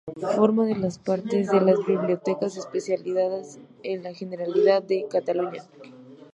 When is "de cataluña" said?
4.81-5.61